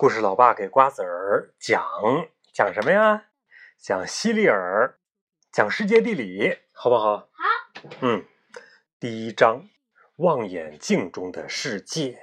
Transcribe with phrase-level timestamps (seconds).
[0.00, 1.86] 故事老爸给瓜子儿讲
[2.54, 3.26] 讲什么呀？
[3.76, 4.98] 讲希利尔，
[5.52, 7.18] 讲世界地理，好不好？
[7.18, 7.28] 好。
[8.00, 8.24] 嗯，
[8.98, 9.68] 第一章，
[10.16, 12.18] 望远镜中的世界。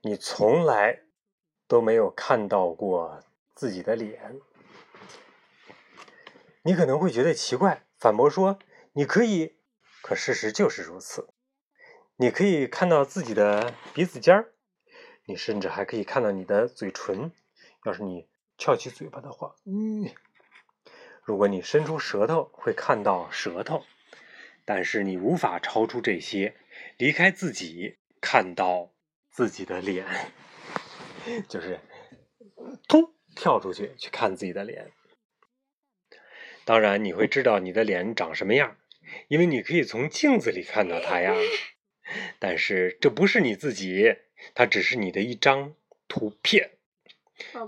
[0.00, 1.02] 你从来
[1.68, 3.22] 都没有看到过
[3.54, 4.40] 自己的脸，
[6.62, 8.58] 你可能会觉得奇怪，反驳说
[8.96, 9.58] ：“你可以。”
[10.00, 11.28] 可事实就是如此。
[12.16, 14.53] 你可以看到自己的鼻子尖儿。
[15.26, 17.32] 你甚至还可以看到你的嘴唇，
[17.84, 18.28] 要是你
[18.58, 20.10] 翘起嘴巴的话，嗯，
[21.22, 23.84] 如果你伸出舌头，会看到舌头，
[24.66, 26.54] 但是你无法超出这些，
[26.98, 28.92] 离开自己，看到
[29.30, 30.06] 自己的脸，
[31.48, 31.80] 就是
[32.86, 34.92] 突跳出去去看自己的脸。
[36.66, 38.76] 当然，你会知道你的脸长什么样，
[39.28, 41.34] 因为你可以从镜子里看到它呀。
[42.38, 44.16] 但是这不是你自己。
[44.54, 45.74] 它只是你的一张
[46.08, 46.72] 图片。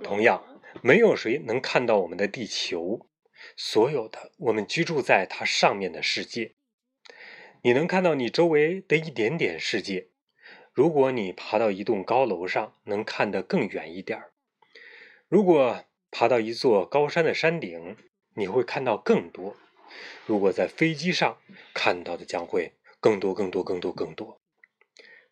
[0.04, 3.08] 同样，没有谁能看到我们的地球，
[3.56, 6.54] 所有的我们居住在它上面的世界。
[7.62, 10.08] 你能看到你周围的一点点世界。
[10.72, 14.30] 如果你爬到一栋高楼上，能看得更远一点儿；
[15.26, 17.96] 如果爬到一座高山的山顶，
[18.34, 19.56] 你会看到更多；
[20.26, 21.38] 如果在飞机上，
[21.74, 24.40] 看到的将会更多、更多、更多、更多。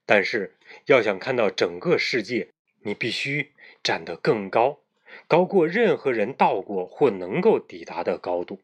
[0.06, 2.48] 但是，要想看到整个世界，
[2.82, 3.52] 你必须
[3.82, 4.80] 站得更高，
[5.26, 8.60] 高过任何人到过或能够抵达的高度。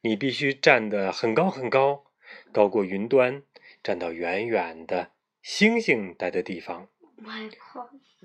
[0.00, 2.04] 你必须站得很高很高，
[2.52, 3.42] 高过云端，
[3.82, 5.10] 站到远远的
[5.42, 6.88] 星星待的地方。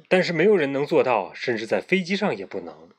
[0.07, 2.89] 但是没有人能做到，甚至在飞机上也不能。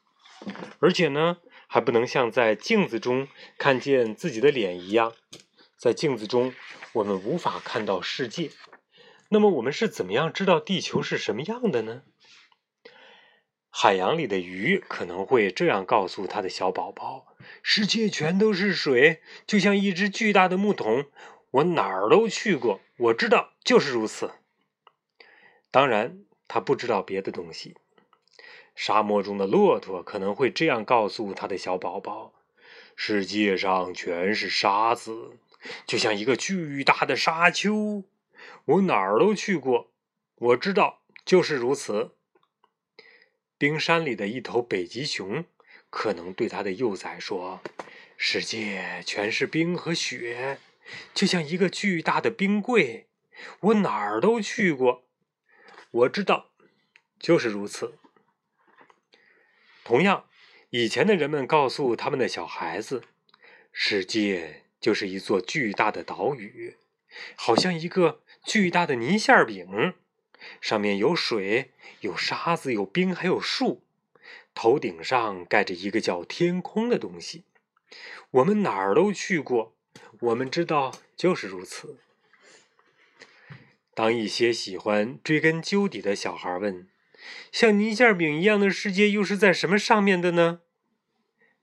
[0.80, 5.14] 而且呢，还不能像在镜子中看见自己的脸一样，
[5.78, 6.52] 在镜子中
[6.94, 8.50] 我们无法看到世界。
[9.32, 12.02] 那么我们是怎么样知道地球是什么样的呢？
[13.70, 21.06] 海洋里的鱼可能会这样告诉它的小宝宝：“世界全都是水，就像一只巨大的木桶。
[21.52, 24.32] 我哪儿都去过，我知道就是如此。”
[25.72, 27.74] 当然，他不知道别的东西。
[28.74, 32.34] 沙漠中的骆驼可能会这样告诉他的小宝宝
[32.94, 35.38] ：“世界上全是沙子，
[35.86, 38.04] 就像一个巨大的沙丘。”
[38.64, 39.92] 我哪儿都去过，
[40.36, 42.16] 我知道就是如此。
[43.58, 45.44] 冰山里的一头北极熊
[45.90, 47.60] 可能对它的幼崽说
[48.16, 50.58] ：“世界全是冰和雪，
[51.14, 53.08] 就像一个巨大的冰柜。
[53.60, 55.04] 我哪儿都去过，
[55.90, 56.50] 我知道
[57.18, 57.98] 就是如此。”
[59.84, 60.28] 同样，
[60.70, 63.02] 以前的人们告诉他们的小孩子
[63.70, 66.78] ：“世界就是一座巨大的岛屿，
[67.36, 69.94] 好像一个。”巨大的泥馅饼，
[70.60, 73.84] 上面有水，有沙子，有冰，还有树。
[74.54, 77.44] 头顶上盖着一个叫天空的东西。
[78.30, 79.74] 我们哪儿都去过，
[80.20, 81.98] 我们知道就是如此。
[83.94, 86.88] 当一些喜欢追根究底的小孩问
[87.52, 90.60] ：“像泥馅饼一样的世界又是在什么上面的呢？”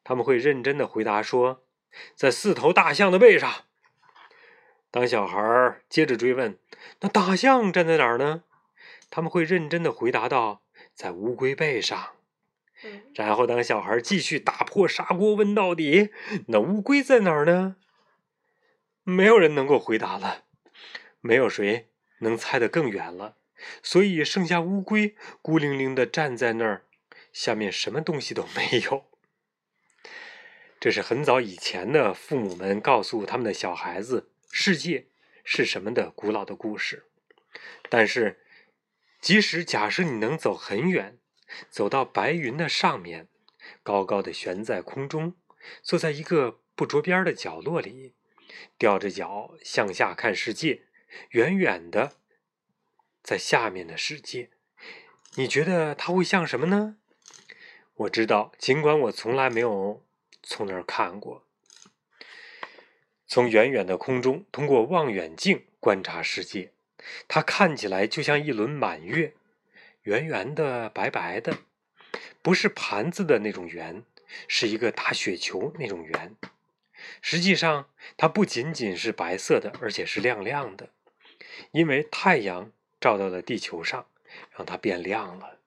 [0.04, 1.66] 他们会认真的回答说
[2.16, 3.66] ：“在四头大象的背上。”
[4.92, 6.58] 当小孩接着追问
[7.02, 8.44] ：“那大象站在哪儿呢？”
[9.12, 10.62] 他们会认真的回答道
[10.94, 12.14] ：“在乌龟背上。”
[13.14, 16.10] 然后当小孩继续打破砂锅问到底
[16.48, 17.76] ：“那乌龟在哪儿呢？”
[19.04, 20.44] 没有人能够回答了，
[21.22, 21.90] 没有谁
[22.20, 23.36] 能猜得更远了，
[23.84, 26.86] 所以剩下乌龟孤零零的站在那儿，
[27.34, 29.06] 下面什么东西都没有。
[30.80, 34.30] 这是很早以前的父母们告诉他们的小孩子。
[34.52, 35.08] 世界
[35.44, 37.06] 是什么的古老的故事？
[37.90, 38.40] 但是，
[39.20, 41.18] 即使假设你能走很远，
[41.70, 43.28] 走到白云的上面，
[43.84, 45.36] 高高的悬在空中，
[45.82, 48.14] 坐在一个不着边的角落里，
[48.78, 50.84] 吊着脚向下看世界，
[51.32, 52.18] 远远的
[53.24, 54.52] 在下面的世界，
[55.36, 56.98] 你觉得它会像什么呢？
[57.96, 60.06] 我知道，尽管我从来没有
[60.42, 61.46] 从那儿看过。
[63.30, 66.72] 从远远的空中，通过望远镜观察世界，
[67.28, 69.36] 它看起来就像一轮满月，
[70.02, 71.60] 圆圆的、白白的，
[72.42, 74.04] 不是盘子的那种圆，
[74.48, 76.36] 是一个大雪球那种圆。
[77.22, 80.90] 实际上，它不仅仅是白色的，而且是亮亮的，
[81.70, 84.08] 因为太阳照到了地球上，
[84.58, 85.60] 让它变亮了，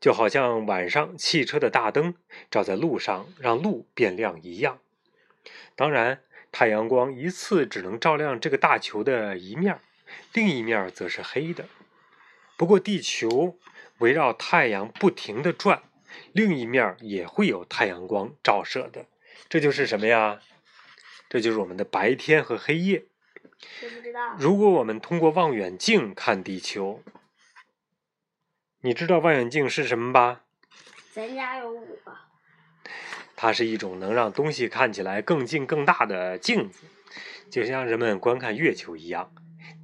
[0.00, 2.16] 就好像晚上汽车的大灯
[2.50, 4.80] 照在路上，让路变亮一样。
[5.74, 9.78] 当然，太阳光一次只能照亮这个大球的一面，
[10.32, 11.66] 另一面则是黑的。
[12.56, 13.58] 不过地球
[13.98, 15.82] 围绕太阳不停地转，
[16.32, 19.06] 另一面也会有太阳光照射的。
[19.48, 20.40] 这就是什么呀？
[21.28, 23.04] 这就是我们的白天和黑夜。
[23.80, 24.36] 不知道。
[24.38, 27.02] 如果我们通过望远镜看地球，
[28.80, 30.44] 你知道望远镜是什么吧？
[31.12, 32.16] 咱家有五个。
[33.36, 36.86] 它是一种能让东西看起来更近、更大的镜子，
[37.50, 39.32] 就像人们观看月球一样。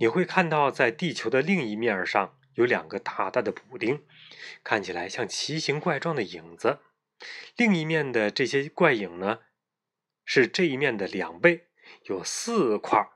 [0.00, 4.02] 你会看到，在地球的另一面上有两个大大的补丁，
[4.64, 6.78] 看起来像奇形怪状的影子。
[7.56, 9.40] 另一面的这些怪影呢，
[10.24, 11.66] 是这一面的两倍，
[12.06, 13.10] 有四块。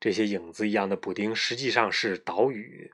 [0.00, 2.92] 这些影子一样的补丁实际上是岛屿，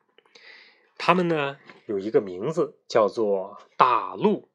[0.98, 4.50] 它们呢有一个名字，叫做大陆。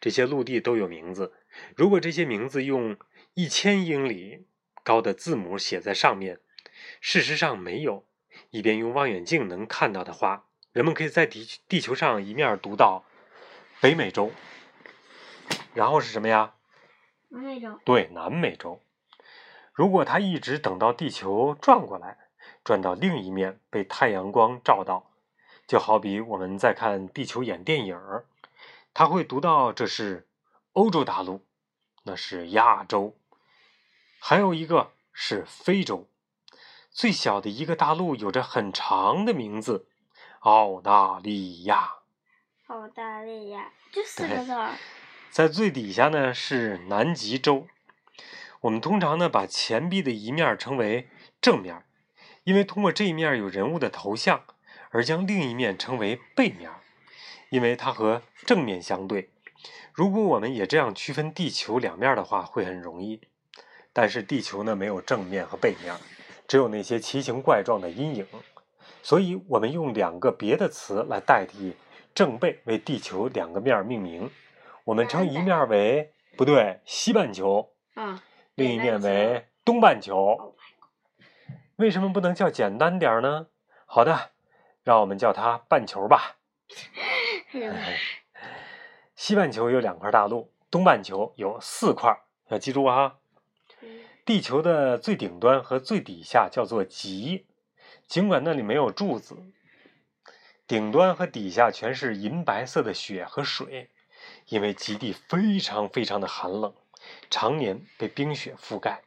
[0.00, 1.32] 这些陆地都有名字。
[1.76, 2.96] 如果这些名字用
[3.34, 4.46] 一千英里
[4.84, 6.40] 高的字母写在上面，
[7.00, 8.06] 事实上没有，
[8.50, 13.04] 一边用望远镜能看到的话，人们可以在地地球上一面读到
[13.80, 14.30] 北美洲，
[15.74, 16.54] 然后是什么呀？
[17.30, 17.80] 南美洲。
[17.84, 18.80] 对，南美洲。
[19.72, 22.18] 如果他一直等到地球转过来，
[22.64, 25.10] 转到另一面被太阳光照到，
[25.66, 28.26] 就好比我们在看地球演电影儿。
[28.98, 30.26] 他会读到这是
[30.72, 31.46] 欧洲大陆，
[32.02, 33.16] 那是亚洲，
[34.18, 36.08] 还有一个是非洲。
[36.90, 39.86] 最小的一个大陆有着很长的名字，
[40.40, 41.92] 澳大利亚。
[42.66, 44.74] 澳大利亚就四个字儿。
[45.30, 47.68] 在最底下呢是南极洲。
[48.62, 51.08] 我们通常呢把钱币的一面称为
[51.40, 51.84] 正面，
[52.42, 54.42] 因为通过这一面有人物的头像，
[54.90, 56.72] 而将另一面称为背面。
[57.50, 59.30] 因为它和正面相对，
[59.92, 63.20] 如果我们也这样区分地球两面的话，会很容易。
[63.92, 65.94] 但是地球呢，没有正面和背面，
[66.46, 68.26] 只有那些奇形怪状的阴影。
[69.02, 71.74] 所以我们用两个别的词来代替
[72.14, 74.30] 正背，为地球两个面命名。
[74.84, 78.22] 我们称一面为不对，西半球，啊，
[78.54, 80.54] 另一面为东半球。
[81.76, 83.46] 为什么不能叫简单点呢？
[83.86, 84.30] 好的，
[84.84, 86.36] 让我们叫它半球吧。
[89.14, 93.18] 西半球有两块大陆，东半球有四块，要记住哈。
[94.24, 97.46] 地球的最顶端和最底下叫做极，
[98.06, 99.36] 尽管那里没有柱子。
[100.66, 103.90] 顶端和底下全是银白色的雪和水，
[104.48, 106.74] 因为极地非常非常的寒冷，
[107.30, 109.02] 常年被冰雪覆盖。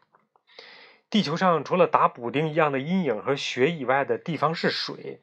[1.10, 5.22] 地球上除了打补丁一样的阴影和雪以外的地方是水。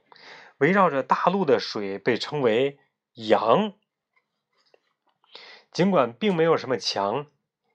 [0.59, 2.81] 围绕着大陆的水被称为
[3.27, 3.73] 洋，
[5.73, 7.27] 尽管并没有什么墙，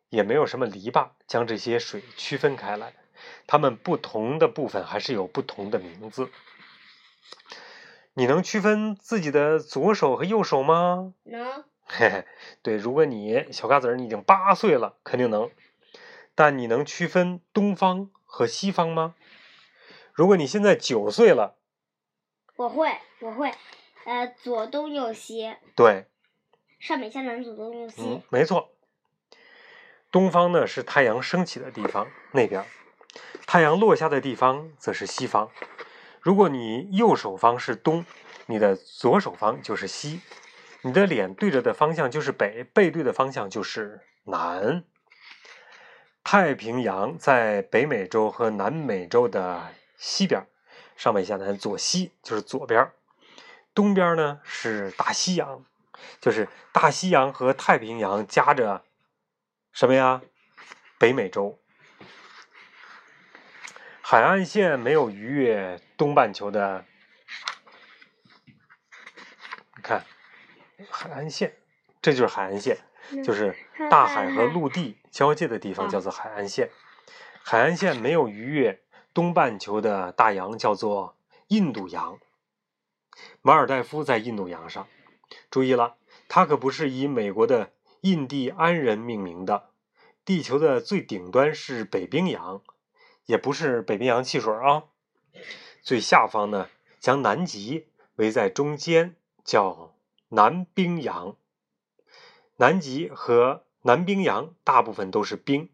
[0.08, 2.94] 也没有什么篱笆将这些水区分开来，
[3.46, 6.30] 它们不同的部分还是有不同的名字。
[8.14, 11.14] 你能区分自己的左手和右手吗？
[11.24, 11.66] 能。
[11.86, 12.26] 嘿嘿，
[12.62, 15.52] 对，如果你小嘎子儿，你已经八岁了，肯定能。
[16.36, 19.16] 但你能区分东方和西方吗？
[20.14, 21.58] 如果你现在九岁了。
[22.56, 23.52] 我会，我会，
[24.06, 25.56] 呃，左东右西。
[25.76, 26.06] 对。
[26.80, 28.02] 上北下南，左东右西。
[28.02, 28.70] 嗯，没错。
[30.12, 32.64] 东方呢是太阳升起的地方，那边；
[33.48, 35.50] 太阳落下的地方则是西方。
[36.20, 38.06] 如果你右手方是东，
[38.46, 40.22] 你的左手方就是西。
[40.82, 44.84] 你的脸对着的方向就是北，背对的方向就是南。
[46.24, 50.46] 太平洋在北美洲和南美洲的西边。
[50.96, 52.92] 上北下南，左西就是左边
[53.74, 55.66] 东边呢是大西洋，
[56.22, 58.84] 就是大西洋和太平洋夹着
[59.72, 60.22] 什么呀？
[60.98, 61.60] 北美洲。
[64.02, 66.86] 海岸线没有逾越东半球的，
[68.46, 70.06] 你看，
[70.90, 71.56] 海岸线，
[72.02, 72.78] 这就是海岸线，
[73.24, 73.56] 就是
[73.90, 76.70] 大海和陆地交界的地方叫做海岸线。
[77.44, 78.80] 海岸线没有逾越。
[79.16, 81.16] 东半球的大洋叫做
[81.50, 82.18] 印度洋，
[83.42, 84.88] 马尔代夫在印度洋上。
[85.50, 85.96] 注意了，
[86.28, 89.70] 它可不是以美国的印第安人命名的。
[90.26, 92.62] 地球的最顶端是北冰洋，
[93.26, 94.84] 也不是北冰洋汽水啊。
[95.82, 99.96] 最下方呢，将南极围在中间，叫
[100.30, 101.36] 南冰洋。
[102.58, 105.70] 南极和南冰洋大部分都是冰，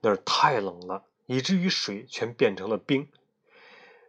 [0.00, 1.04] 那儿太冷了。
[1.26, 3.08] 以至于水全变成了冰。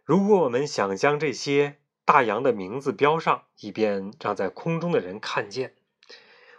[0.04, 5.74] 如果我们想将这些大洋的名字标上，以便让在空中的人看见，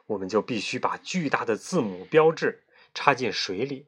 [0.08, 3.88] 我们就必须把巨大的字母标志插进水里，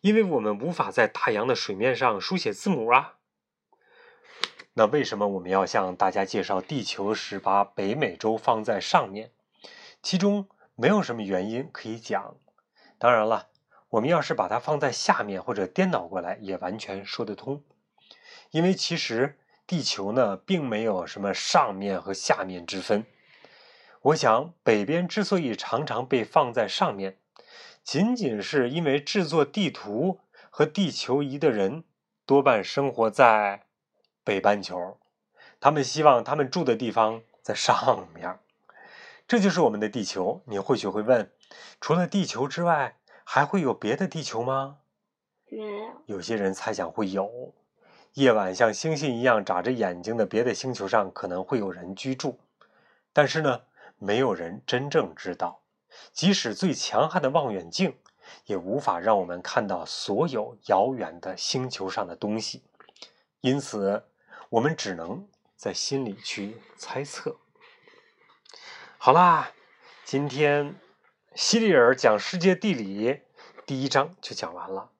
[0.00, 3.18] 因为我们无法在大洋的水面上书写字母啊。
[4.74, 9.30] 那为什么我们要向大家介绍地球时把北美洲放在上面？
[10.02, 12.36] 其中没有什么原因可以讲。
[12.98, 13.48] 当然了，
[13.90, 17.62] 我们要是把它放在下面或者颠倒过来，也完全说得通。
[18.50, 23.04] 因为其实地球呢，并没有什么上面和下面之分。
[24.02, 27.18] 我想，北边之所以常常被放在上面，
[27.82, 30.20] 仅仅是因为制作地图
[30.50, 31.82] 和地球仪的人
[32.24, 33.66] 多半生活在
[34.22, 34.98] 北半球，
[35.58, 38.38] 他们希望他们住的地方在上面。
[39.26, 40.42] 这就是我们的地球。
[40.46, 41.32] 你或许会问：
[41.80, 44.78] 除了地球之外，还会有别的地球吗？
[45.50, 46.02] 没有。
[46.06, 47.52] 有些人猜想会有。
[48.16, 52.38] 夜晚像星星一样眨着眼睛的别的星球上可能会有人居住，
[53.12, 53.60] 但是呢，
[53.98, 55.60] 没有人真正知道。
[56.14, 57.94] 即使最强悍的望远镜，
[58.46, 62.62] 也无法让我们看到所有遥远的星球上的东西。
[63.42, 64.04] 因此，
[64.48, 67.36] 我们只能在心里去猜测。
[68.96, 69.52] 好啦，
[70.06, 70.74] 今天
[71.34, 73.20] 西里尔讲世界地理
[73.66, 74.90] 第一章就讲完了。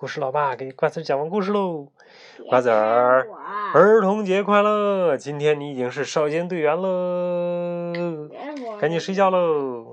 [0.00, 1.88] 故事老爸给瓜子讲完故事喽，
[2.48, 3.28] 瓜子儿，
[3.74, 5.14] 儿童节快乐！
[5.14, 7.92] 今天你已经是少先队员了，
[8.80, 9.89] 赶紧睡觉喽。